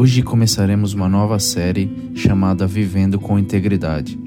Hoje 0.00 0.22
começaremos 0.22 0.94
uma 0.94 1.10
nova 1.10 1.38
série 1.38 2.10
chamada 2.14 2.66
Vivendo 2.66 3.20
com 3.20 3.38
Integridade. 3.38 4.18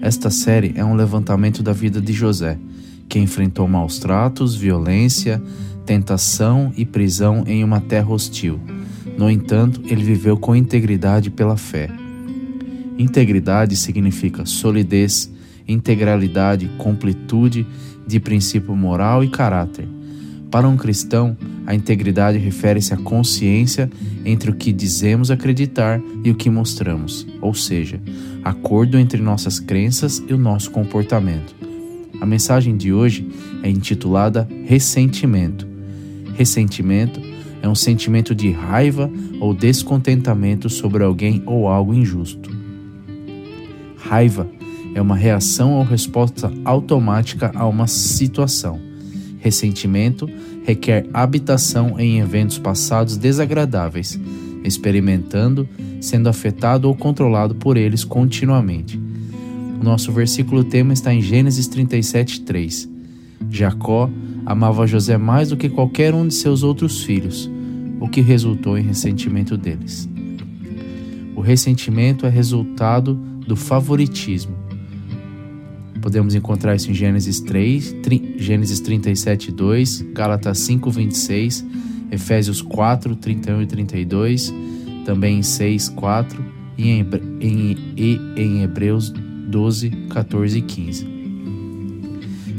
Esta 0.00 0.30
série 0.30 0.72
é 0.74 0.82
um 0.82 0.94
levantamento 0.94 1.62
da 1.62 1.74
vida 1.74 2.00
de 2.00 2.14
José, 2.14 2.58
que 3.06 3.18
enfrentou 3.18 3.68
maus 3.68 3.98
tratos, 3.98 4.54
violência, 4.54 5.42
tentação 5.84 6.72
e 6.78 6.86
prisão 6.86 7.44
em 7.46 7.62
uma 7.62 7.78
terra 7.78 8.08
hostil. 8.08 8.58
No 9.18 9.30
entanto, 9.30 9.82
ele 9.84 10.02
viveu 10.02 10.38
com 10.38 10.56
integridade 10.56 11.28
pela 11.28 11.58
fé. 11.58 11.90
Integridade 12.96 13.76
significa 13.76 14.46
solidez, 14.46 15.30
integralidade, 15.68 16.70
completude 16.78 17.66
de 18.06 18.18
princípio 18.18 18.74
moral 18.74 19.22
e 19.22 19.28
caráter. 19.28 19.95
Para 20.50 20.68
um 20.68 20.76
cristão, 20.76 21.36
a 21.66 21.74
integridade 21.74 22.38
refere-se 22.38 22.94
à 22.94 22.96
consciência 22.96 23.90
entre 24.24 24.50
o 24.50 24.54
que 24.54 24.72
dizemos 24.72 25.30
acreditar 25.30 26.00
e 26.22 26.30
o 26.30 26.34
que 26.34 26.48
mostramos, 26.48 27.26
ou 27.40 27.52
seja, 27.52 28.00
acordo 28.44 28.96
entre 28.96 29.20
nossas 29.20 29.58
crenças 29.58 30.22
e 30.26 30.32
o 30.32 30.38
nosso 30.38 30.70
comportamento. 30.70 31.54
A 32.20 32.24
mensagem 32.24 32.76
de 32.76 32.92
hoje 32.92 33.28
é 33.62 33.68
intitulada 33.68 34.48
Ressentimento. 34.64 35.66
Ressentimento 36.34 37.20
é 37.60 37.68
um 37.68 37.74
sentimento 37.74 38.34
de 38.34 38.50
raiva 38.50 39.10
ou 39.40 39.52
descontentamento 39.52 40.70
sobre 40.70 41.02
alguém 41.02 41.42
ou 41.44 41.66
algo 41.66 41.92
injusto. 41.92 42.50
Raiva 43.96 44.48
é 44.94 45.02
uma 45.02 45.16
reação 45.16 45.74
ou 45.74 45.82
resposta 45.82 46.50
automática 46.64 47.50
a 47.54 47.66
uma 47.66 47.86
situação. 47.86 48.80
Ressentimento 49.46 50.28
requer 50.64 51.06
habitação 51.14 52.00
em 52.00 52.18
eventos 52.18 52.58
passados 52.58 53.16
desagradáveis, 53.16 54.18
experimentando, 54.64 55.68
sendo 56.00 56.28
afetado 56.28 56.88
ou 56.88 56.96
controlado 56.96 57.54
por 57.54 57.76
eles 57.76 58.02
continuamente. 58.02 59.00
O 59.80 59.84
nosso 59.84 60.10
versículo 60.10 60.64
tema 60.64 60.92
está 60.92 61.14
em 61.14 61.22
Gênesis 61.22 61.68
37:3. 61.68 62.88
Jacó 63.48 64.10
amava 64.44 64.84
José 64.84 65.16
mais 65.16 65.50
do 65.50 65.56
que 65.56 65.68
qualquer 65.68 66.12
um 66.12 66.26
de 66.26 66.34
seus 66.34 66.64
outros 66.64 67.04
filhos, 67.04 67.48
o 68.00 68.08
que 68.08 68.20
resultou 68.20 68.76
em 68.76 68.82
ressentimento 68.82 69.56
deles. 69.56 70.08
O 71.36 71.40
ressentimento 71.40 72.26
é 72.26 72.28
resultado 72.28 73.14
do 73.46 73.54
favoritismo 73.54 74.65
Podemos 76.06 76.36
encontrar 76.36 76.76
isso 76.76 76.88
em 76.88 76.94
Gênesis 76.94 77.40
3, 77.40 77.96
tri, 78.00 78.36
Gênesis 78.38 78.78
37, 78.78 79.50
2, 79.50 80.02
Gálatas 80.14 80.60
5, 80.60 80.88
26, 80.88 81.66
Efésios 82.12 82.62
4, 82.62 83.16
31 83.16 83.62
e 83.62 83.66
32, 83.66 84.54
também 85.04 85.40
em 85.40 85.42
6, 85.42 85.88
4 85.88 86.44
e 86.78 86.90
em, 86.90 87.06
em, 87.40 87.76
e 87.96 88.20
em 88.36 88.62
Hebreus 88.62 89.12
12, 89.48 89.90
14 90.08 90.56
e 90.56 90.62
15. 90.62 91.08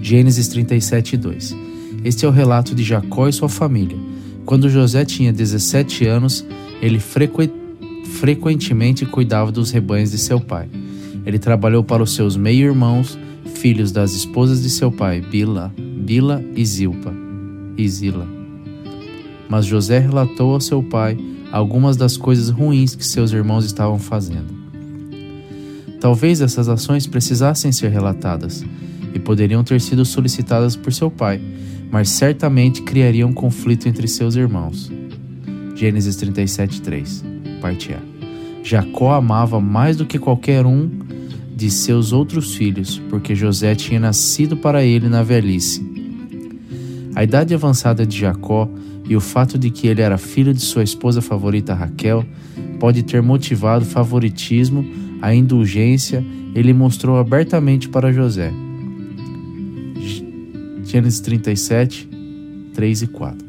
Gênesis 0.01 0.49
37, 0.49 1.15
2. 1.15 1.55
Este 2.03 2.25
é 2.25 2.27
o 2.27 2.31
relato 2.31 2.75
de 2.75 2.83
Jacó 2.83 3.29
e 3.29 3.31
sua 3.31 3.47
família. 3.47 3.97
Quando 4.45 4.69
José 4.69 5.05
tinha 5.05 5.31
17 5.31 6.05
anos, 6.05 6.45
ele 6.81 6.99
frequ... 6.99 7.49
frequentemente 8.19 9.05
cuidava 9.05 9.53
dos 9.53 9.71
rebanhos 9.71 10.11
de 10.11 10.17
seu 10.17 10.41
pai. 10.41 10.67
Ele 11.25 11.39
trabalhou 11.39 11.81
para 11.81 12.03
os 12.03 12.13
seus 12.13 12.35
meio-irmãos 12.35 13.17
filhos 13.47 13.91
das 13.91 14.13
esposas 14.13 14.61
de 14.61 14.69
seu 14.69 14.91
pai, 14.91 15.21
Bila, 15.21 15.73
Bila 15.77 16.43
e 16.55 16.65
Zilpa, 16.65 17.13
e 17.77 17.87
Zila. 17.87 18.27
Mas 19.49 19.65
José 19.65 19.99
relatou 19.99 20.53
ao 20.53 20.61
seu 20.61 20.83
pai 20.83 21.17
algumas 21.52 21.97
das 21.97 22.17
coisas 22.17 22.49
ruins 22.49 22.95
que 22.95 23.05
seus 23.05 23.31
irmãos 23.31 23.65
estavam 23.65 23.97
fazendo. 23.97 24.55
Talvez 25.99 26.41
essas 26.41 26.69
ações 26.69 27.07
precisassem 27.07 27.71
ser 27.71 27.89
relatadas 27.89 28.63
e 29.13 29.19
poderiam 29.19 29.63
ter 29.63 29.81
sido 29.81 30.05
solicitadas 30.05 30.75
por 30.75 30.93
seu 30.93 31.09
pai, 31.09 31.41
mas 31.91 32.09
certamente 32.09 32.81
criariam 32.83 33.33
conflito 33.33 33.87
entre 33.87 34.07
seus 34.07 34.36
irmãos. 34.36 34.91
Gênesis 35.75 36.15
37:3, 36.15 37.23
parte 37.61 37.93
A. 37.93 37.99
Jacó 38.63 39.13
amava 39.13 39.59
mais 39.61 39.95
do 39.95 40.05
que 40.05 40.19
qualquer 40.19 40.65
um 40.65 40.89
de 41.57 41.71
seus 41.71 42.13
outros 42.13 42.53
filhos, 42.53 43.01
porque 43.09 43.33
José 43.33 43.73
tinha 43.73 43.99
nascido 43.99 44.55
para 44.55 44.83
ele 44.83 45.09
na 45.09 45.23
velhice. 45.23 45.83
A 47.15 47.23
idade 47.23 47.55
avançada 47.55 48.05
de 48.05 48.19
Jacó 48.19 48.69
e 49.09 49.15
o 49.15 49.19
fato 49.19 49.57
de 49.57 49.71
que 49.71 49.87
ele 49.87 50.03
era 50.03 50.19
filho 50.19 50.53
de 50.53 50.61
sua 50.61 50.83
esposa 50.83 51.19
favorita 51.19 51.73
Raquel 51.73 52.23
pode 52.79 53.01
ter 53.01 53.23
motivado 53.23 53.83
o 53.83 53.87
favoritismo, 53.87 54.85
a 55.19 55.33
indulgência, 55.33 56.23
ele 56.53 56.73
mostrou 56.73 57.17
abertamente 57.17 57.89
para 57.89 58.13
José. 58.13 58.53
Gênesis 60.83 61.19
37, 61.21 62.07
3 62.71 63.01
e 63.01 63.07
4. 63.07 63.47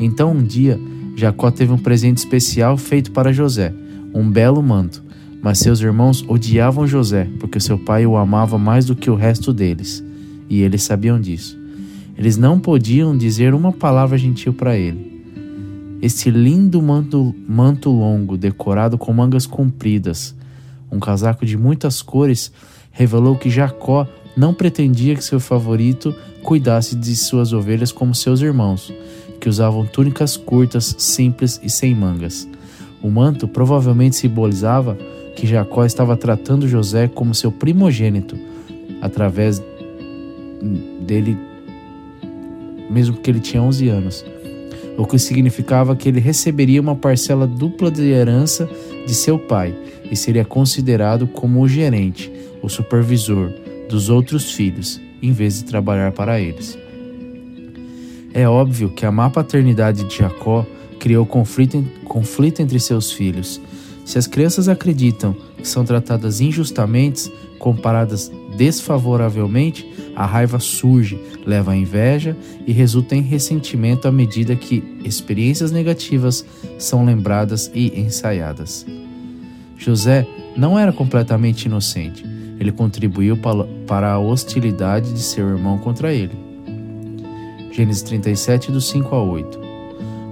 Então 0.00 0.32
um 0.32 0.42
dia, 0.42 0.76
Jacó 1.14 1.52
teve 1.52 1.72
um 1.72 1.78
presente 1.78 2.18
especial 2.18 2.76
feito 2.76 3.12
para 3.12 3.32
José, 3.32 3.72
um 4.12 4.28
belo 4.28 4.60
manto. 4.60 5.04
Mas 5.44 5.58
seus 5.58 5.78
irmãos 5.78 6.24
odiavam 6.26 6.86
José, 6.86 7.28
porque 7.38 7.60
seu 7.60 7.78
pai 7.78 8.06
o 8.06 8.16
amava 8.16 8.56
mais 8.56 8.86
do 8.86 8.96
que 8.96 9.10
o 9.10 9.14
resto 9.14 9.52
deles, 9.52 10.02
e 10.48 10.62
eles 10.62 10.82
sabiam 10.82 11.20
disso. 11.20 11.58
Eles 12.16 12.38
não 12.38 12.58
podiam 12.58 13.14
dizer 13.14 13.52
uma 13.52 13.70
palavra 13.70 14.16
gentil 14.16 14.54
para 14.54 14.74
ele. 14.74 15.22
Esse 16.00 16.30
lindo 16.30 16.80
manto, 16.80 17.34
manto 17.46 17.90
longo, 17.90 18.38
decorado 18.38 18.96
com 18.96 19.12
mangas 19.12 19.44
compridas, 19.44 20.34
um 20.90 20.98
casaco 20.98 21.44
de 21.44 21.58
muitas 21.58 22.00
cores, 22.00 22.50
revelou 22.90 23.36
que 23.36 23.50
Jacó 23.50 24.08
não 24.34 24.54
pretendia 24.54 25.14
que 25.14 25.22
seu 25.22 25.38
favorito 25.38 26.14
cuidasse 26.42 26.96
de 26.96 27.14
suas 27.14 27.52
ovelhas 27.52 27.92
como 27.92 28.14
seus 28.14 28.40
irmãos, 28.40 28.90
que 29.38 29.50
usavam 29.50 29.84
túnicas 29.84 30.38
curtas, 30.38 30.94
simples 30.96 31.60
e 31.62 31.68
sem 31.68 31.94
mangas. 31.94 32.48
O 33.02 33.10
manto 33.10 33.46
provavelmente 33.46 34.16
simbolizava 34.16 34.96
que 35.34 35.46
Jacó 35.46 35.84
estava 35.84 36.16
tratando 36.16 36.68
José 36.68 37.08
como 37.08 37.34
seu 37.34 37.50
primogênito, 37.50 38.38
através 39.00 39.62
dele, 41.00 41.36
mesmo 42.90 43.16
que 43.16 43.30
ele 43.30 43.40
tinha 43.40 43.62
11 43.62 43.88
anos, 43.88 44.24
o 44.96 45.04
que 45.04 45.18
significava 45.18 45.96
que 45.96 46.08
ele 46.08 46.20
receberia 46.20 46.80
uma 46.80 46.94
parcela 46.94 47.46
dupla 47.46 47.90
de 47.90 48.02
herança 48.02 48.68
de 49.06 49.14
seu 49.14 49.38
pai 49.38 49.74
e 50.10 50.16
seria 50.16 50.44
considerado 50.44 51.26
como 51.26 51.60
o 51.60 51.68
gerente, 51.68 52.30
o 52.62 52.68
supervisor 52.68 53.50
dos 53.88 54.08
outros 54.08 54.52
filhos, 54.52 55.00
em 55.20 55.32
vez 55.32 55.58
de 55.58 55.64
trabalhar 55.64 56.12
para 56.12 56.40
eles. 56.40 56.78
É 58.32 58.48
óbvio 58.48 58.90
que 58.90 59.04
a 59.06 59.12
má 59.12 59.30
paternidade 59.30 60.04
de 60.04 60.18
Jacó 60.18 60.66
criou 60.98 61.26
conflito, 61.26 61.84
conflito 62.04 62.60
entre 62.60 62.78
seus 62.80 63.12
filhos 63.12 63.60
se 64.04 64.18
as 64.18 64.26
crianças 64.26 64.68
acreditam 64.68 65.34
que 65.56 65.66
são 65.66 65.84
tratadas 65.84 66.40
injustamente, 66.40 67.32
comparadas 67.58 68.30
desfavoravelmente, 68.56 69.90
a 70.14 70.26
raiva 70.26 70.60
surge, 70.60 71.18
leva 71.44 71.72
à 71.72 71.76
inveja 71.76 72.36
e 72.66 72.72
resulta 72.72 73.16
em 73.16 73.22
ressentimento 73.22 74.06
à 74.06 74.12
medida 74.12 74.54
que 74.54 75.00
experiências 75.04 75.72
negativas 75.72 76.44
são 76.78 77.04
lembradas 77.04 77.70
e 77.74 77.98
ensaiadas. 77.98 78.86
José 79.76 80.26
não 80.56 80.78
era 80.78 80.92
completamente 80.92 81.64
inocente. 81.64 82.24
Ele 82.60 82.70
contribuiu 82.70 83.36
para 83.86 84.12
a 84.12 84.18
hostilidade 84.18 85.12
de 85.12 85.20
seu 85.20 85.48
irmão 85.48 85.78
contra 85.78 86.12
ele. 86.12 86.38
Gênesis 87.72 88.02
37, 88.02 88.70
do 88.70 88.80
5 88.80 89.14
a 89.14 89.22
8. 89.22 89.60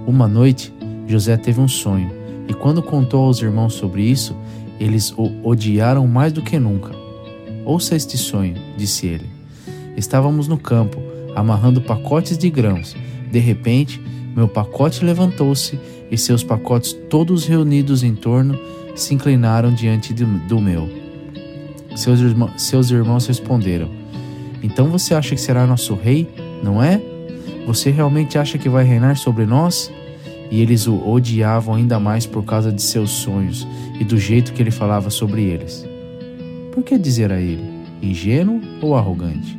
Uma 0.07 0.27
noite, 0.27 0.73
José 1.07 1.35
teve 1.35 1.59
um 1.59 1.67
sonho 1.67 2.22
e 2.47 2.53
quando 2.53 2.81
contou 2.81 3.25
aos 3.25 3.41
irmãos 3.41 3.73
sobre 3.73 4.03
isso, 4.03 4.35
eles 4.79 5.13
o 5.17 5.31
odiaram 5.43 6.07
mais 6.07 6.33
do 6.33 6.41
que 6.41 6.59
nunca. 6.59 6.91
Ouça 7.65 7.95
este 7.95 8.17
sonho, 8.17 8.55
disse 8.77 9.07
ele. 9.07 9.29
Estávamos 9.95 10.47
no 10.47 10.57
campo, 10.57 11.01
amarrando 11.35 11.81
pacotes 11.81 12.37
de 12.37 12.49
grãos. 12.49 12.95
De 13.31 13.39
repente, 13.39 14.01
meu 14.35 14.47
pacote 14.47 15.05
levantou-se 15.05 15.79
e 16.11 16.17
seus 16.17 16.43
pacotes, 16.43 16.93
todos 17.09 17.45
reunidos 17.45 18.03
em 18.03 18.13
torno, 18.13 18.59
se 18.95 19.13
inclinaram 19.13 19.73
diante 19.73 20.13
do 20.13 20.59
meu. 20.59 20.89
Seus, 21.95 22.19
irmãos, 22.19 22.61
seus 22.61 22.91
irmãos 22.91 23.25
responderam: 23.27 23.89
Então 24.61 24.87
você 24.87 25.13
acha 25.13 25.35
que 25.35 25.41
será 25.41 25.65
nosso 25.65 25.93
rei, 25.95 26.27
não 26.61 26.83
é? 26.83 27.01
Você 27.65 27.91
realmente 27.91 28.37
acha 28.37 28.57
que 28.57 28.67
vai 28.67 28.83
reinar 28.83 29.15
sobre 29.15 29.45
nós? 29.45 29.91
E 30.53 30.61
eles 30.61 30.85
o 30.85 31.09
odiavam 31.09 31.73
ainda 31.73 31.99
mais 31.99 32.27
por 32.27 32.45
causa 32.45 32.71
de 32.71 32.79
seus 32.79 33.09
sonhos 33.09 33.67
e 33.99 34.03
do 34.03 34.19
jeito 34.19 34.53
que 34.53 34.61
ele 34.61 34.69
falava 34.69 35.09
sobre 35.09 35.41
eles. 35.41 35.83
Por 36.71 36.83
que 36.83 36.95
dizer 36.95 37.31
a 37.31 37.41
ele, 37.41 37.63
ingênuo 37.99 38.61
ou 38.79 38.95
arrogante? 38.95 39.57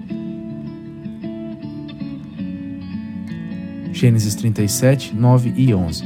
Gênesis 3.92 4.36
37, 4.36 5.16
9 5.16 5.52
e 5.56 5.74
11. 5.74 6.04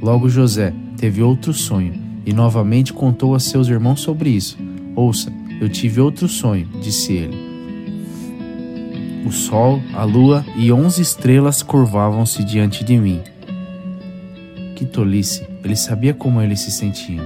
Logo 0.00 0.28
José, 0.28 0.72
teve 0.96 1.24
outro 1.24 1.52
sonho 1.52 1.94
e 2.24 2.32
novamente 2.32 2.92
contou 2.92 3.34
a 3.34 3.40
seus 3.40 3.66
irmãos 3.66 4.00
sobre 4.00 4.30
isso. 4.30 4.56
Ouça, 4.94 5.32
eu 5.60 5.68
tive 5.68 6.00
outro 6.00 6.28
sonho, 6.28 6.68
disse 6.80 7.14
ele. 7.14 7.36
O 9.26 9.32
sol, 9.32 9.82
a 9.92 10.04
lua 10.04 10.46
e 10.54 10.70
onze 10.70 11.02
estrelas 11.02 11.64
curvavam-se 11.64 12.44
diante 12.44 12.84
de 12.84 12.96
mim. 12.96 13.20
Que 14.80 14.86
tolice! 14.86 15.46
Ele 15.62 15.76
sabia 15.76 16.14
como 16.14 16.40
eles 16.40 16.60
se 16.60 16.70
sentiam. 16.70 17.22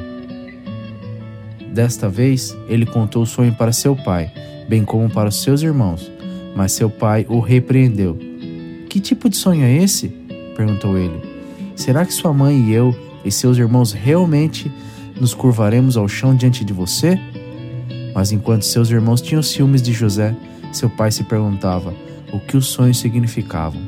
Desta 1.72 2.08
vez, 2.08 2.52
ele 2.68 2.84
contou 2.84 3.22
o 3.22 3.26
sonho 3.26 3.54
para 3.54 3.70
seu 3.70 3.94
pai, 3.94 4.28
bem 4.68 4.84
como 4.84 5.08
para 5.08 5.28
os 5.28 5.40
seus 5.40 5.62
irmãos, 5.62 6.10
mas 6.56 6.72
seu 6.72 6.90
pai 6.90 7.24
o 7.28 7.38
repreendeu. 7.38 8.18
Que 8.90 8.98
tipo 8.98 9.28
de 9.28 9.36
sonho 9.36 9.62
é 9.62 9.72
esse? 9.72 10.08
perguntou 10.56 10.98
ele. 10.98 11.22
Será 11.76 12.04
que 12.04 12.12
sua 12.12 12.32
mãe 12.32 12.58
e 12.58 12.72
eu 12.72 12.92
e 13.24 13.30
seus 13.30 13.56
irmãos 13.56 13.92
realmente 13.92 14.68
nos 15.20 15.32
curvaremos 15.32 15.96
ao 15.96 16.08
chão 16.08 16.34
diante 16.34 16.64
de 16.64 16.72
você? 16.72 17.20
Mas 18.12 18.32
enquanto 18.32 18.64
seus 18.64 18.90
irmãos 18.90 19.20
tinham 19.20 19.44
ciúmes 19.44 19.80
de 19.80 19.92
José, 19.92 20.34
seu 20.72 20.90
pai 20.90 21.12
se 21.12 21.22
perguntava 21.22 21.94
o 22.32 22.40
que 22.40 22.56
os 22.56 22.66
sonhos 22.66 22.98
significavam. 22.98 23.80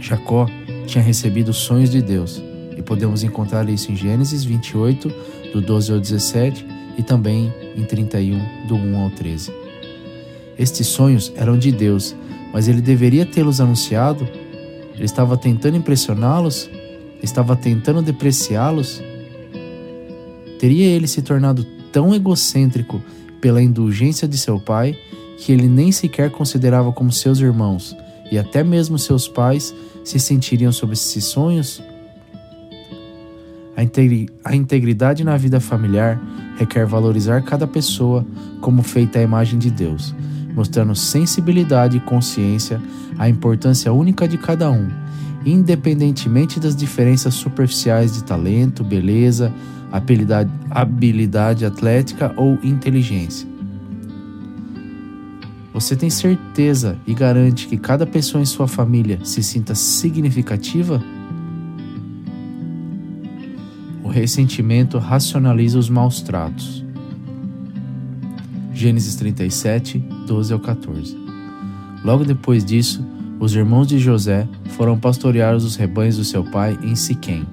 Jacó 0.00 0.48
tinha 0.86 1.02
recebido 1.02 1.52
sonhos 1.52 1.90
de 1.90 2.02
Deus, 2.02 2.42
e 2.76 2.82
podemos 2.82 3.22
encontrar 3.22 3.68
isso 3.68 3.90
em 3.92 3.96
Gênesis 3.96 4.44
28, 4.44 5.12
do 5.52 5.60
12 5.60 5.92
ao 5.92 6.00
17, 6.00 6.66
e 6.98 7.02
também 7.02 7.52
em 7.76 7.84
31, 7.84 8.66
do 8.66 8.74
1 8.74 8.96
ao 8.96 9.10
13. 9.10 9.52
Estes 10.58 10.86
sonhos 10.86 11.32
eram 11.36 11.58
de 11.58 11.72
Deus, 11.72 12.14
mas 12.52 12.68
ele 12.68 12.80
deveria 12.80 13.24
tê-los 13.24 13.60
anunciado? 13.60 14.28
Ele 14.94 15.04
estava 15.04 15.36
tentando 15.36 15.76
impressioná-los? 15.76 16.68
Estava 17.22 17.56
tentando 17.56 18.02
depreciá-los? 18.02 19.02
Teria 20.58 20.86
ele 20.86 21.06
se 21.06 21.22
tornado 21.22 21.64
tão 21.90 22.14
egocêntrico 22.14 23.02
pela 23.40 23.62
indulgência 23.62 24.28
de 24.28 24.38
seu 24.38 24.60
pai 24.60 24.96
que 25.38 25.50
ele 25.50 25.66
nem 25.66 25.90
sequer 25.90 26.30
considerava 26.30 26.92
como 26.92 27.10
seus 27.10 27.40
irmãos 27.40 27.96
e 28.32 28.38
até 28.38 28.64
mesmo 28.64 28.98
seus 28.98 29.28
pais 29.28 29.74
se 30.02 30.18
sentiriam 30.18 30.72
sobre 30.72 30.94
esses 30.94 31.22
sonhos? 31.22 31.82
A 34.42 34.56
integridade 34.56 35.22
na 35.22 35.36
vida 35.36 35.60
familiar 35.60 36.18
requer 36.56 36.86
valorizar 36.86 37.42
cada 37.42 37.66
pessoa 37.66 38.24
como 38.62 38.82
feita 38.82 39.18
à 39.18 39.22
imagem 39.22 39.58
de 39.58 39.70
Deus, 39.70 40.14
mostrando 40.54 40.94
sensibilidade 40.94 41.98
e 41.98 42.00
consciência 42.00 42.80
à 43.18 43.28
importância 43.28 43.92
única 43.92 44.26
de 44.26 44.38
cada 44.38 44.70
um, 44.70 44.88
independentemente 45.44 46.58
das 46.58 46.74
diferenças 46.74 47.34
superficiais 47.34 48.14
de 48.14 48.24
talento, 48.24 48.82
beleza, 48.82 49.52
habilidade, 49.90 50.50
habilidade 50.70 51.66
atlética 51.66 52.32
ou 52.34 52.58
inteligência. 52.62 53.51
Você 55.72 55.96
tem 55.96 56.10
certeza 56.10 56.98
e 57.06 57.14
garante 57.14 57.66
que 57.66 57.78
cada 57.78 58.06
pessoa 58.06 58.42
em 58.42 58.46
sua 58.46 58.68
família 58.68 59.18
se 59.24 59.42
sinta 59.42 59.74
significativa? 59.74 61.02
O 64.04 64.08
ressentimento 64.08 64.98
racionaliza 64.98 65.78
os 65.78 65.88
maus 65.88 66.20
tratos. 66.20 66.84
Gênesis 68.74 69.16
37, 69.16 69.98
12 70.26 70.52
ao 70.52 70.60
14. 70.60 71.16
Logo 72.04 72.24
depois 72.24 72.64
disso, 72.64 73.02
os 73.40 73.54
irmãos 73.54 73.86
de 73.86 73.98
José 73.98 74.46
foram 74.76 74.98
pastorear 74.98 75.56
os 75.56 75.76
rebanhos 75.76 76.18
do 76.18 76.24
seu 76.24 76.44
pai 76.44 76.78
em 76.82 76.94
Siquém. 76.94 77.46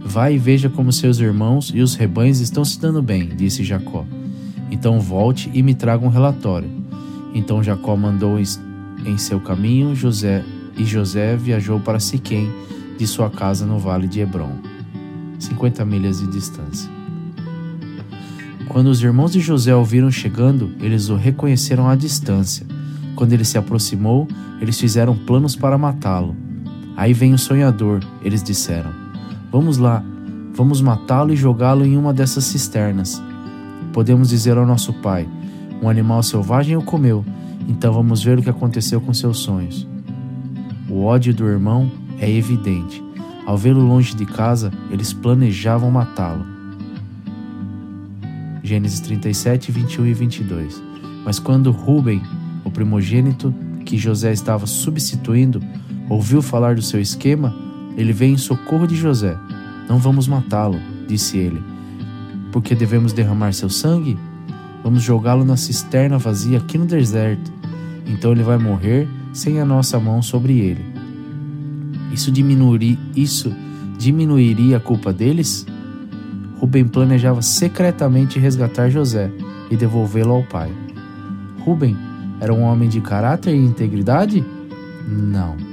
Vai 0.00 0.34
e 0.34 0.38
veja 0.38 0.70
como 0.70 0.92
seus 0.92 1.18
irmãos 1.18 1.70
e 1.74 1.80
os 1.80 1.94
rebanhos 1.94 2.40
estão 2.40 2.64
se 2.64 2.80
dando 2.80 3.02
bem, 3.02 3.28
disse 3.28 3.62
Jacó. 3.62 4.06
Então 4.70 4.98
volte 4.98 5.50
e 5.52 5.62
me 5.62 5.74
traga 5.74 6.04
um 6.04 6.08
relatório. 6.08 6.81
Então 7.34 7.62
Jacó 7.62 7.96
mandou 7.96 8.38
em 8.38 9.18
seu 9.18 9.40
caminho 9.40 9.94
José, 9.94 10.44
e 10.76 10.84
José 10.84 11.36
viajou 11.36 11.80
para 11.80 12.00
Siquém, 12.00 12.50
de 12.98 13.06
sua 13.06 13.30
casa 13.30 13.66
no 13.66 13.78
vale 13.78 14.06
de 14.06 14.20
Hebron, 14.20 14.58
50 15.38 15.84
milhas 15.84 16.20
de 16.20 16.26
distância. 16.28 16.90
Quando 18.68 18.86
os 18.86 19.02
irmãos 19.02 19.32
de 19.32 19.40
José 19.40 19.74
o 19.74 19.84
viram 19.84 20.10
chegando, 20.10 20.72
eles 20.80 21.08
o 21.08 21.16
reconheceram 21.16 21.88
à 21.88 21.94
distância. 21.94 22.66
Quando 23.14 23.32
ele 23.32 23.44
se 23.44 23.58
aproximou, 23.58 24.26
eles 24.60 24.78
fizeram 24.78 25.14
planos 25.14 25.54
para 25.54 25.76
matá-lo. 25.76 26.34
Aí 26.96 27.12
vem 27.12 27.34
o 27.34 27.38
sonhador, 27.38 28.00
eles 28.22 28.42
disseram. 28.42 28.90
Vamos 29.50 29.76
lá, 29.76 30.02
vamos 30.54 30.80
matá-lo 30.80 31.32
e 31.32 31.36
jogá-lo 31.36 31.84
em 31.84 31.96
uma 31.96 32.14
dessas 32.14 32.44
cisternas. 32.44 33.22
Podemos 33.92 34.28
dizer 34.28 34.56
ao 34.56 34.66
nosso 34.66 34.92
pai: 34.94 35.28
um 35.82 35.88
animal 35.88 36.22
selvagem 36.22 36.76
o 36.76 36.82
comeu, 36.82 37.24
então 37.68 37.92
vamos 37.92 38.22
ver 38.22 38.38
o 38.38 38.42
que 38.42 38.48
aconteceu 38.48 39.00
com 39.00 39.12
seus 39.12 39.38
sonhos. 39.38 39.86
O 40.88 41.02
ódio 41.04 41.34
do 41.34 41.46
irmão 41.46 41.90
é 42.20 42.30
evidente. 42.30 43.02
Ao 43.44 43.58
vê-lo 43.58 43.84
longe 43.84 44.14
de 44.14 44.24
casa, 44.24 44.72
eles 44.90 45.12
planejavam 45.12 45.90
matá-lo. 45.90 46.46
Gênesis 48.62 49.00
37, 49.00 49.72
21 49.72 50.06
e 50.06 50.14
22. 50.14 50.82
Mas 51.24 51.40
quando 51.40 51.72
Ruben, 51.72 52.22
o 52.64 52.70
primogênito 52.70 53.52
que 53.84 53.98
José 53.98 54.32
estava 54.32 54.66
substituindo, 54.66 55.60
ouviu 56.08 56.40
falar 56.40 56.76
do 56.76 56.82
seu 56.82 57.00
esquema, 57.00 57.54
ele 57.96 58.12
veio 58.12 58.34
em 58.34 58.38
socorro 58.38 58.86
de 58.86 58.94
José. 58.94 59.36
Não 59.88 59.98
vamos 59.98 60.28
matá-lo, 60.28 60.78
disse 61.08 61.38
ele. 61.38 61.62
Porque 62.52 62.74
devemos 62.74 63.12
derramar 63.12 63.52
seu 63.52 63.68
sangue? 63.68 64.16
Vamos 64.82 65.02
jogá-lo 65.02 65.44
na 65.44 65.56
cisterna 65.56 66.18
vazia 66.18 66.58
aqui 66.58 66.76
no 66.76 66.86
deserto. 66.86 67.52
Então 68.06 68.32
ele 68.32 68.42
vai 68.42 68.58
morrer 68.58 69.08
sem 69.32 69.60
a 69.60 69.64
nossa 69.64 69.98
mão 69.98 70.20
sobre 70.20 70.58
ele. 70.58 70.84
Isso 72.12 72.30
diminuiria, 72.30 72.98
isso 73.16 73.54
diminuiria 73.98 74.76
a 74.76 74.80
culpa 74.80 75.12
deles? 75.12 75.66
Rubem 76.58 76.86
planejava 76.86 77.42
secretamente 77.42 78.38
resgatar 78.38 78.90
José 78.90 79.30
e 79.70 79.76
devolvê-lo 79.76 80.32
ao 80.32 80.42
pai. 80.42 80.70
Rubem 81.64 81.96
era 82.40 82.52
um 82.52 82.62
homem 82.62 82.88
de 82.88 83.00
caráter 83.00 83.54
e 83.54 83.58
integridade? 83.58 84.44
Não 85.08 85.72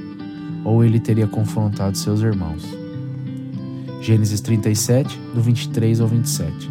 ou 0.64 0.84
ele 0.84 1.00
teria 1.00 1.28
confrontado 1.28 1.98
seus 1.98 2.22
irmãos. 2.22 2.64
Gênesis 4.02 4.42
37, 4.42 5.20
do 5.34 5.42
23 5.42 6.00
ao 6.00 6.08
27. 6.08 6.70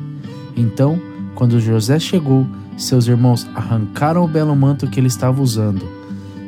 Então, 0.57 1.01
quando 1.39 1.61
José 1.61 2.01
chegou, 2.01 2.49
seus 2.77 3.07
irmãos 3.07 3.49
arrancaram 3.55 4.25
o 4.25 4.27
belo 4.27 4.57
manto 4.57 4.89
que 4.89 4.99
ele 4.99 5.07
estava 5.07 5.41
usando. 5.41 5.87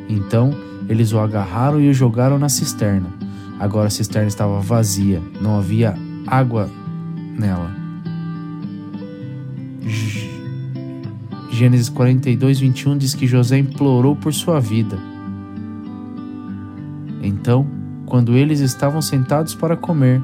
Então, 0.09 0.53
eles 0.89 1.13
o 1.13 1.19
agarraram 1.19 1.79
e 1.79 1.89
o 1.89 1.93
jogaram 1.93 2.37
na 2.37 2.49
cisterna. 2.49 3.07
Agora 3.57 3.87
a 3.87 3.89
cisterna 3.89 4.27
estava 4.27 4.59
vazia, 4.59 5.21
não 5.39 5.57
havia 5.57 5.95
água 6.27 6.69
nela. 7.39 7.71
Gênesis 11.49 11.87
42, 11.87 12.59
21 12.59 12.97
diz 12.97 13.15
que 13.15 13.25
José 13.25 13.59
implorou 13.59 14.13
por 14.13 14.33
sua 14.33 14.59
vida. 14.59 14.99
Então, 17.23 17.65
quando 18.05 18.35
eles 18.35 18.59
estavam 18.59 19.01
sentados 19.01 19.55
para 19.55 19.77
comer, 19.77 20.21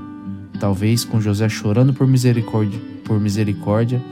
talvez 0.59 1.05
com 1.05 1.21
José 1.21 1.47
chorando 1.47 1.93
por 1.93 2.05
misericórdia, 2.05 2.81
por 3.05 3.17
misericórdia, 3.17 4.03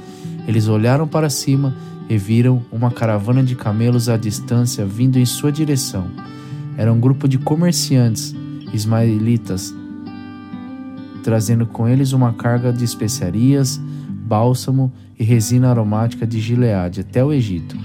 eles 0.48 0.68
olharam 0.68 1.08
para 1.08 1.30
cima 1.30 1.74
e 2.08 2.18
viram 2.18 2.64
uma 2.72 2.92
caravana 2.92 3.44
de 3.44 3.56
camelos 3.56 4.10
à 4.10 4.18
distância 4.18 4.86
vindo 4.86 5.18
em 5.18 5.26
sua 5.26 5.52
direção. 5.52 6.08
Era 6.78 6.92
um 6.92 7.00
grupo 7.00 7.28
de 7.28 7.38
comerciantes 7.38 8.36
ismaelitas, 8.74 9.74
trazendo 11.24 11.66
com 11.66 11.88
eles 11.88 12.12
uma 12.12 12.34
carga 12.34 12.72
de 12.72 12.84
especiarias, 12.84 13.82
bálsamo 14.10 14.92
e 15.18 15.24
resina 15.24 15.70
aromática 15.70 16.28
de 16.28 16.40
Gileade 16.40 17.02
até 17.02 17.24
o 17.24 17.32
Egito. 17.32 17.78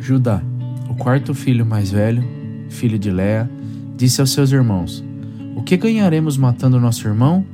Judá, 0.00 0.42
o 0.88 0.94
quarto 0.94 1.34
filho 1.34 1.66
mais 1.66 1.90
velho, 1.90 2.24
filho 2.70 2.98
de 2.98 3.10
Léa, 3.10 3.50
disse 3.96 4.20
aos 4.20 4.32
seus 4.32 4.50
irmãos: 4.50 5.04
O 5.54 5.62
que 5.62 5.76
ganharemos 5.76 6.36
matando 6.36 6.80
nosso 6.80 7.06
irmão? 7.06 7.44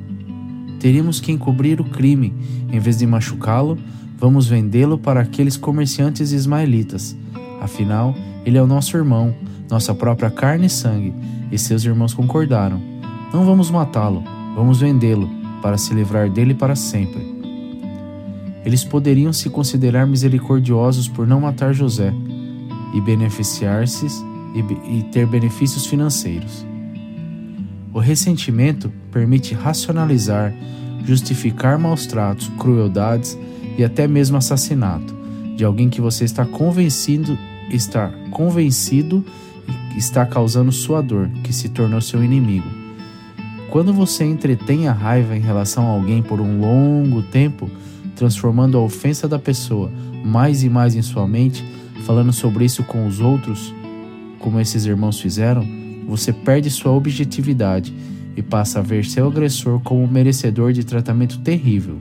Teríamos 0.83 1.21
que 1.21 1.31
encobrir 1.31 1.81
o 1.81 1.85
crime. 1.85 2.35
Em 2.73 2.81
vez 2.81 2.99
de 2.99 3.07
machucá-lo, 3.07 3.79
vamos 4.19 4.49
vendê-lo 4.49 4.99
para 4.99 5.21
aqueles 5.21 5.57
comerciantes 5.57 6.33
ismaelitas. 6.33 7.17
Afinal, 7.61 8.17
ele 8.45 8.59
é 8.59 8.62
o 8.62 8.67
nosso 8.67 8.97
irmão, 8.97 9.33
nossa 9.71 9.95
própria 9.95 10.29
carne 10.29 10.67
e 10.67 10.69
sangue. 10.69 11.15
E 11.53 11.57
seus 11.57 11.85
irmãos 11.85 12.12
concordaram: 12.12 12.83
Não 13.33 13.47
vamos 13.47 13.71
matá-lo, 13.71 14.25
vamos 14.57 14.81
vendê-lo, 14.81 15.31
para 15.62 15.79
se 15.79 15.95
livrar 15.95 16.29
dele 16.29 16.53
para 16.53 16.75
sempre. 16.75 17.33
Eles 18.65 18.83
poderiam 18.83 19.33
se 19.33 19.49
considerar 19.49 20.05
misericordiosos 20.05 21.07
por 21.07 21.29
não 21.29 21.43
matar 21.43 21.73
José 21.73 22.12
e 22.93 23.01
beneficiar-se 23.01 24.07
e, 24.91 25.05
ter 25.12 25.29
benefícios 25.29 25.87
financeiros. 25.87 26.67
O 27.92 27.99
ressentimento 27.99 28.90
permite 29.11 29.54
racionalizar, 29.54 30.54
justificar 31.04 31.78
maus 31.78 32.06
tratos, 32.06 32.49
crueldades 32.58 33.38
e 33.76 33.84
até 33.84 34.06
mesmo 34.06 34.37
assassinato 34.37 35.14
de 35.56 35.64
alguém 35.64 35.90
que 35.90 36.00
você 36.00 36.25
está 36.25 36.44
convencido, 36.44 37.38
está 37.70 38.11
convencido 38.30 39.25
está 39.96 40.25
causando 40.25 40.72
sua 40.72 41.00
dor, 41.00 41.28
que 41.42 41.52
se 41.52 41.68
tornou 41.68 42.00
seu 42.00 42.22
inimigo. 42.22 42.66
Quando 43.70 43.92
você 43.92 44.25
entretém 44.25 44.88
a 44.88 44.92
raiva 44.92 45.37
em 45.37 45.40
relação 45.40 45.87
a 45.87 45.90
alguém 45.90 46.22
por 46.22 46.40
um 46.40 46.61
longo 46.61 47.22
tempo, 47.22 47.70
transformando 48.14 48.76
a 48.76 48.80
ofensa 48.80 49.26
da 49.26 49.38
pessoa 49.38 49.90
mais 50.25 50.62
e 50.62 50.68
mais 50.68 50.94
em 50.94 51.02
sua 51.02 51.26
mente, 51.26 51.64
falando 52.04 52.32
sobre 52.32 52.64
isso 52.64 52.82
com 52.84 53.06
os 53.06 53.20
outros, 53.20 53.75
como 54.38 54.61
esses 54.61 54.84
irmãos 54.84 55.20
fizeram, 55.20 55.66
você 56.06 56.32
perde 56.32 56.71
sua 56.71 56.92
objetividade 56.92 57.94
e 58.37 58.42
passa 58.42 58.78
a 58.78 58.82
ver 58.82 59.04
seu 59.04 59.26
agressor 59.26 59.80
como 59.80 60.06
merecedor 60.06 60.73
de 60.73 60.85
tratamento 60.85 61.38
terrível. 61.40 61.99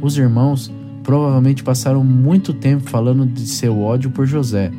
Os 0.00 0.16
irmãos 0.16 0.72
provavelmente 1.02 1.62
passaram 1.62 2.02
muito 2.02 2.52
tempo 2.52 2.88
falando 2.88 3.26
de 3.26 3.46
seu 3.46 3.80
ódio 3.80 4.10
por 4.10 4.26
José, 4.26 4.70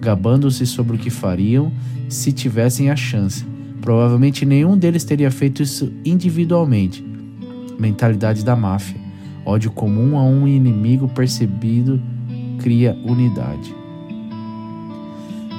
gabando-se 0.00 0.66
sobre 0.66 0.96
o 0.96 0.98
que 0.98 1.10
fariam 1.10 1.72
se 2.08 2.32
tivessem 2.32 2.90
a 2.90 2.96
chance. 2.96 3.44
Provavelmente 3.80 4.46
nenhum 4.46 4.76
deles 4.76 5.04
teria 5.04 5.30
feito 5.30 5.62
isso 5.62 5.92
individualmente. 6.04 7.04
Mentalidade 7.78 8.44
da 8.44 8.54
máfia. 8.54 9.00
Ódio 9.44 9.72
comum 9.72 10.16
a 10.16 10.22
um 10.22 10.46
inimigo 10.46 11.08
percebido 11.08 12.00
cria 12.58 12.96
unidade. 13.04 13.81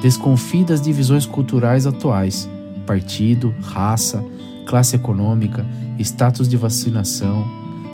Desconfie 0.04 0.66
das 0.66 0.82
divisões 0.82 1.26
culturais 1.26 1.88
atuais: 1.88 2.50
partido, 2.86 3.56
raça, 3.62 4.22
classe 4.66 4.98
econômica, 4.98 5.66
status 5.98 6.50
de 6.50 6.58
vacinação, 6.58 7.48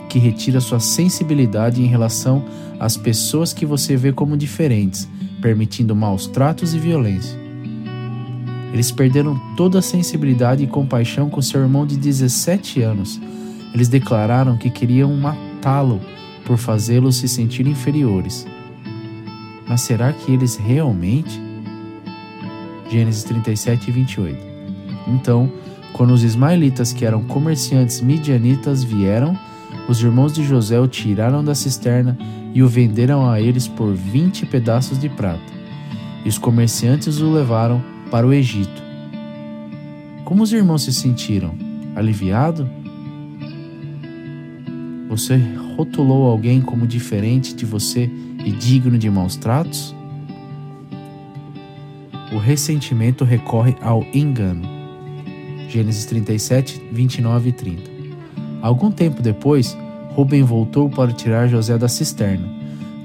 que 0.08 0.18
retira 0.18 0.60
sua 0.60 0.80
sensibilidade 0.80 1.80
em 1.80 1.86
relação 1.86 2.44
às 2.80 2.96
pessoas 2.96 3.52
que 3.52 3.64
você 3.64 3.96
vê 3.96 4.12
como 4.12 4.36
diferentes, 4.36 5.08
permitindo 5.40 5.94
maus 5.94 6.26
tratos 6.26 6.74
e 6.74 6.80
violência. 6.80 7.38
Eles 8.72 8.90
perderam 8.90 9.40
toda 9.56 9.78
a 9.78 9.82
sensibilidade 9.82 10.64
e 10.64 10.66
compaixão 10.66 11.30
com 11.30 11.40
seu 11.40 11.60
irmão 11.60 11.86
de 11.86 11.96
17 11.96 12.82
anos. 12.82 13.20
Eles 13.72 13.86
declararam 13.86 14.56
que 14.56 14.68
queriam 14.68 15.14
matá-lo 15.16 16.00
por 16.44 16.58
fazê-los 16.58 17.18
se 17.18 17.28
sentir 17.28 17.68
inferiores. 17.68 18.44
Mas 19.68 19.82
será 19.82 20.12
que 20.12 20.32
eles 20.32 20.56
realmente? 20.56 21.49
Gênesis 22.90 23.22
37 23.24 23.88
e 23.88 23.92
28. 23.92 24.38
Então, 25.06 25.50
quando 25.92 26.12
os 26.12 26.24
ismaelitas, 26.24 26.92
que 26.92 27.04
eram 27.04 27.22
comerciantes 27.22 28.00
midianitas, 28.00 28.82
vieram, 28.82 29.38
os 29.88 30.02
irmãos 30.02 30.32
de 30.32 30.42
José 30.42 30.78
o 30.78 30.88
tiraram 30.88 31.44
da 31.44 31.54
cisterna 31.54 32.18
e 32.52 32.62
o 32.62 32.68
venderam 32.68 33.28
a 33.28 33.40
eles 33.40 33.68
por 33.68 33.94
vinte 33.94 34.44
pedaços 34.44 34.98
de 34.98 35.08
prata. 35.08 35.40
E 36.24 36.28
os 36.28 36.38
comerciantes 36.38 37.20
o 37.20 37.30
levaram 37.30 37.82
para 38.10 38.26
o 38.26 38.32
Egito. 38.32 38.82
Como 40.24 40.42
os 40.42 40.52
irmãos 40.52 40.82
se 40.82 40.92
sentiram? 40.92 41.54
Aliviado? 41.94 42.68
Você 45.08 45.40
rotulou 45.76 46.30
alguém 46.30 46.60
como 46.60 46.86
diferente 46.86 47.54
de 47.54 47.64
você 47.64 48.08
e 48.44 48.52
digno 48.52 48.96
de 48.96 49.10
maus 49.10 49.34
tratos? 49.36 49.94
O 52.32 52.38
ressentimento 52.38 53.24
recorre 53.24 53.74
ao 53.80 54.06
engano. 54.14 54.62
Gênesis 55.68 56.04
37, 56.04 56.80
29 56.92 57.48
e 57.48 57.52
30. 57.52 57.90
Algum 58.62 58.90
tempo 58.90 59.20
depois, 59.20 59.76
Rubem 60.14 60.42
voltou 60.42 60.88
para 60.88 61.12
tirar 61.12 61.48
José 61.48 61.76
da 61.76 61.88
cisterna. 61.88 62.48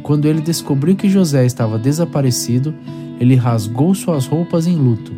Quando 0.03 0.25
ele 0.25 0.41
descobriu 0.41 0.95
que 0.95 1.09
José 1.09 1.45
estava 1.45 1.79
desaparecido, 1.79 2.75
ele 3.19 3.35
rasgou 3.35 3.95
suas 3.95 4.27
roupas 4.27 4.67
em 4.67 4.75
luto. 4.75 5.11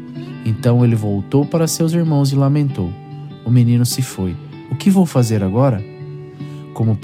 Então 0.46 0.86
ele 0.86 0.96
voltou 0.96 1.46
para 1.46 1.68
seus 1.68 1.92
irmãos 1.92 2.32
e 2.32 2.36
lamentou: 2.36 2.90
O 3.46 3.50
menino 3.50 3.86
se 3.86 4.02
foi. 4.02 4.34
O 4.72 4.76
que 4.76 4.90
vou 4.90 5.06
fazer 5.06 5.44
agora? 5.44 5.84
Como 6.74 6.98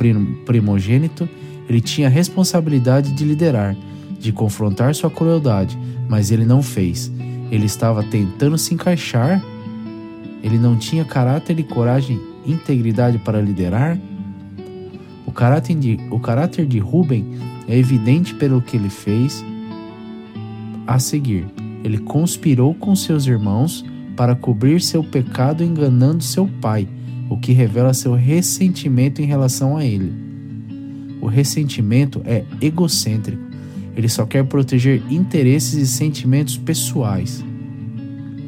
primogênito, 0.46 1.28
ele 1.68 1.82
tinha 1.82 2.08
a 2.08 2.12
responsabilidade 2.12 3.12
de 3.12 3.26
liderar, 3.26 3.76
de 4.20 4.32
confrontar 4.32 4.96
sua 4.96 5.10
crueldade, 5.10 5.78
mas 6.08 6.32
ele 6.32 6.46
não 6.46 6.62
fez. 6.62 7.12
Ele 7.52 7.66
estava 7.66 8.04
tentando 8.04 8.58
se 8.58 8.74
encaixar. 8.74 9.44
Ele 10.42 10.58
não 10.58 10.76
tinha 10.76 11.06
caráter 11.06 11.60
e 11.60 11.64
coragem, 11.64 12.20
integridade 12.46 13.18
para 13.18 13.42
liderar. 13.42 13.98
O 15.26 15.32
caráter 15.32 15.76
de, 15.76 16.00
o 16.12 16.20
caráter 16.20 16.66
de 16.66 16.80
Rubem 16.80 17.26
é 17.68 17.78
evidente 17.78 18.34
pelo 18.36 18.62
que 18.62 18.76
ele 18.76 18.90
fez 18.90 19.44
a 20.86 21.00
seguir. 21.00 21.46
Ele 21.84 21.98
conspirou 21.98 22.74
com 22.74 22.96
seus 22.96 23.26
irmãos 23.26 23.86
para 24.16 24.36
cobrir 24.36 24.82
seu 24.82 25.04
pecado 25.04 25.64
enganando 25.64 26.24
seu 26.24 26.48
pai, 26.62 26.88
o 27.30 27.38
que 27.38 27.52
revela 27.52 27.94
seu 27.94 28.14
ressentimento 28.14 29.22
em 29.22 29.26
relação 29.26 29.78
a 29.78 29.86
ele. 29.86 30.14
O 31.22 31.28
ressentimento 31.28 32.22
é 32.26 32.44
egocêntrico. 32.62 33.53
Ele 33.96 34.10
só 34.10 34.26
quer 34.26 34.44
proteger 34.46 35.04
interesses 35.12 35.74
e 35.74 35.88
sentimentos 35.88 36.58
pessoais. 36.58 37.44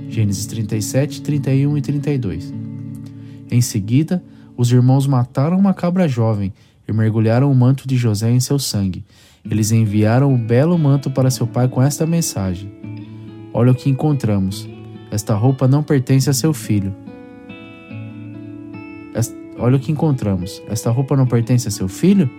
Gênesis 0.09 0.45
37, 0.45 1.21
31 1.21 1.77
e 1.77 1.81
32. 1.81 2.53
Em 3.51 3.61
seguida, 3.61 4.23
os 4.57 4.71
irmãos 4.71 5.05
mataram 5.05 5.57
uma 5.57 5.73
cabra 5.73 6.07
jovem 6.07 6.53
e 6.87 6.93
mergulharam 6.93 7.51
o 7.51 7.55
manto 7.55 7.87
de 7.87 7.95
José 7.95 8.31
em 8.31 8.39
seu 8.39 8.57
sangue. 8.57 9.03
Eles 9.49 9.71
enviaram 9.71 10.33
o 10.33 10.37
belo 10.37 10.77
manto 10.77 11.11
para 11.11 11.29
seu 11.29 11.45
pai 11.45 11.67
com 11.67 11.81
esta 11.81 12.05
mensagem: 12.05 12.71
Olha 13.53 13.71
o 13.71 13.75
que 13.75 13.89
encontramos. 13.89 14.67
Esta 15.11 15.35
roupa 15.35 15.67
não 15.67 15.83
pertence 15.83 16.29
a 16.29 16.33
seu 16.33 16.53
filho. 16.53 16.95
Olha 19.57 19.77
o 19.77 19.79
que 19.79 19.91
encontramos. 19.91 20.61
Esta 20.67 20.91
roupa 20.91 21.15
não 21.15 21.25
pertence 21.25 21.67
a 21.67 21.71
seu 21.71 21.87
filho? 21.87 22.29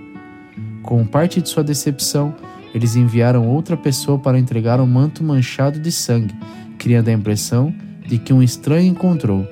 Com 0.83 1.05
parte 1.07 1.41
de 1.41 1.49
sua 1.49 1.65
decepção, 1.65 2.35
eles 2.75 2.97
enviaram 2.97 3.49
outra 3.49 3.77
pessoa 3.77 4.19
para 4.19 4.39
entregar 4.39 4.81
um 4.81 4.87
manto 4.87 5.25
manchado 5.25 5.81
de 5.81 5.91
sangue, 5.91 6.35
criando 6.79 7.09
a 7.09 7.13
impressão 7.13 7.75
de 8.07 8.19
que 8.19 8.33
um 8.33 8.43
estranho 8.43 8.89
encontrou. 8.89 9.47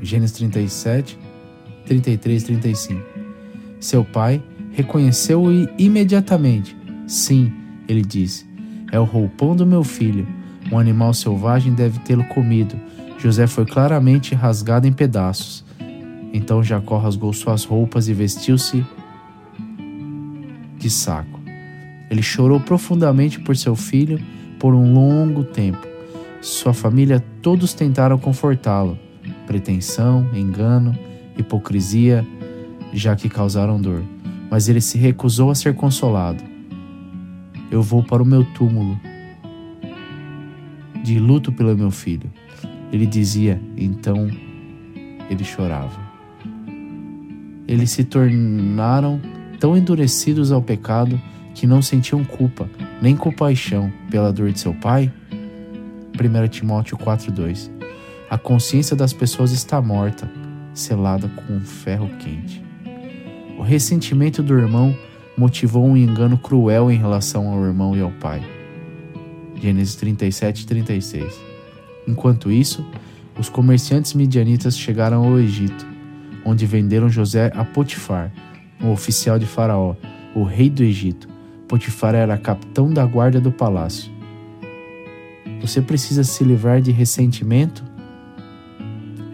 Gênesis 0.00 0.36
37, 0.36 1.18
33 1.86 2.42
e 2.42 2.46
35. 2.46 3.02
Seu 3.80 4.04
pai 4.04 4.42
reconheceu-o 4.72 5.50
imediatamente. 5.78 6.76
Sim, 7.06 7.52
ele 7.88 8.02
disse, 8.02 8.46
é 8.90 8.98
o 8.98 9.04
roupão 9.04 9.54
do 9.54 9.66
meu 9.66 9.84
filho. 9.84 10.26
Um 10.70 10.78
animal 10.78 11.12
selvagem 11.12 11.74
deve 11.74 11.98
tê-lo 12.00 12.24
comido. 12.24 12.74
José 13.18 13.46
foi 13.46 13.66
claramente 13.66 14.34
rasgado 14.34 14.86
em 14.86 14.92
pedaços. 14.92 15.64
Então 16.32 16.62
Jacó 16.62 16.98
rasgou 16.98 17.32
suas 17.32 17.64
roupas 17.64 18.08
e 18.08 18.14
vestiu-se 18.14 18.84
de 20.76 20.90
saco. 20.90 21.43
Ele 22.10 22.22
chorou 22.22 22.60
profundamente 22.60 23.40
por 23.40 23.56
seu 23.56 23.74
filho 23.74 24.20
por 24.58 24.74
um 24.74 24.92
longo 24.92 25.44
tempo. 25.44 25.86
Sua 26.40 26.72
família 26.74 27.24
todos 27.40 27.74
tentaram 27.74 28.18
confortá-lo. 28.18 28.98
Pretensão, 29.46 30.28
engano, 30.34 30.96
hipocrisia, 31.36 32.26
já 32.92 33.16
que 33.16 33.28
causaram 33.28 33.80
dor 33.80 34.02
mas 34.54 34.68
ele 34.68 34.80
se 34.80 34.96
recusou 34.96 35.50
a 35.50 35.54
ser 35.56 35.74
consolado. 35.74 36.40
Eu 37.72 37.82
vou 37.82 38.04
para 38.04 38.22
o 38.22 38.26
meu 38.26 38.44
túmulo, 38.54 38.96
de 41.02 41.18
luto 41.18 41.50
pelo 41.50 41.76
meu 41.76 41.90
filho. 41.90 42.30
Ele 42.92 43.04
dizia, 43.04 43.60
então 43.76 44.30
ele 45.28 45.42
chorava. 45.42 45.98
Eles 47.66 47.90
se 47.90 48.04
tornaram 48.04 49.20
tão 49.58 49.76
endurecidos 49.76 50.52
ao 50.52 50.62
pecado 50.62 51.20
que 51.54 51.66
não 51.66 51.80
sentiam 51.80 52.24
culpa, 52.24 52.68
nem 53.00 53.16
compaixão 53.16 53.92
pela 54.10 54.32
dor 54.32 54.50
de 54.52 54.60
seu 54.60 54.74
pai? 54.74 55.12
1 56.14 56.48
Timóteo 56.48 56.96
4,2 56.98 57.70
A 58.28 58.36
consciência 58.36 58.96
das 58.96 59.12
pessoas 59.12 59.52
está 59.52 59.80
morta, 59.80 60.30
selada 60.72 61.28
com 61.28 61.54
um 61.54 61.60
ferro 61.60 62.08
quente. 62.18 62.62
O 63.58 63.62
ressentimento 63.62 64.42
do 64.42 64.58
irmão 64.58 64.94
motivou 65.36 65.86
um 65.86 65.96
engano 65.96 66.36
cruel 66.36 66.90
em 66.90 66.98
relação 66.98 67.48
ao 67.48 67.64
irmão 67.64 67.96
e 67.96 68.00
ao 68.00 68.10
pai. 68.10 68.42
Gênesis 69.60 69.94
37 69.94 70.62
e 70.62 70.66
36. 70.66 71.40
Enquanto 72.06 72.50
isso, 72.50 72.84
os 73.38 73.48
comerciantes 73.48 74.14
midianitas 74.14 74.76
chegaram 74.76 75.24
ao 75.24 75.38
Egito, 75.38 75.86
onde 76.44 76.66
venderam 76.66 77.08
José 77.08 77.50
a 77.54 77.64
Potifar, 77.64 78.32
um 78.80 78.90
oficial 78.92 79.38
de 79.38 79.46
Faraó, 79.46 79.96
o 80.34 80.42
rei 80.42 80.68
do 80.68 80.82
Egito. 80.82 81.33
Potifar 81.74 82.14
era 82.14 82.38
capitão 82.38 82.88
da 82.88 83.04
guarda 83.04 83.40
do 83.40 83.50
palácio. 83.50 84.08
Você 85.60 85.82
precisa 85.82 86.22
se 86.22 86.44
livrar 86.44 86.80
de 86.80 86.92
ressentimento? 86.92 87.82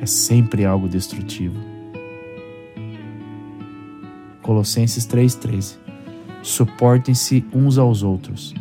é 0.01 0.07
sempre 0.07 0.65
algo 0.65 0.89
destrutivo. 0.89 1.61
Colossenses 4.41 5.07
3,13 5.07 5.77
Suportem-se 6.43 7.45
uns 7.53 7.77
aos 7.77 8.03
outros, 8.03 8.55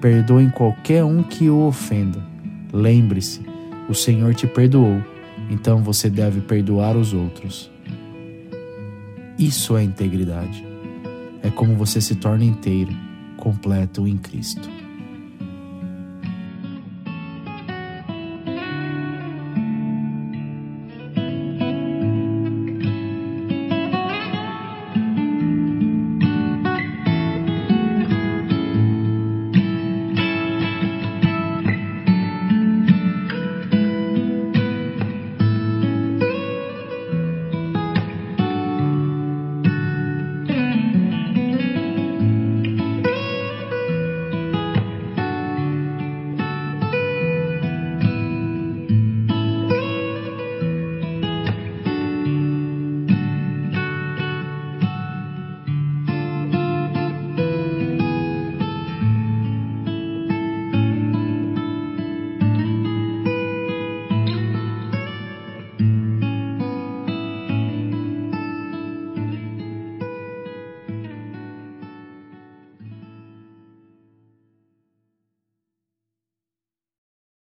perdoem 0.00 0.48
qualquer 0.48 1.02
um 1.02 1.20
que 1.20 1.50
o 1.50 1.66
ofenda. 1.66 2.24
Lembre-se, 2.72 3.44
o 3.88 3.94
Senhor 3.94 4.32
te 4.32 4.46
perdoou, 4.46 5.02
então 5.50 5.82
você 5.82 6.08
deve 6.08 6.40
perdoar 6.40 6.96
os 6.96 7.12
outros. 7.12 7.68
Isso 9.36 9.76
é 9.76 9.82
integridade. 9.82 10.64
É 11.42 11.50
como 11.50 11.74
você 11.74 12.00
se 12.00 12.14
torna 12.14 12.44
inteiro, 12.44 12.94
completo 13.36 14.06
em 14.06 14.16
Cristo. 14.16 14.73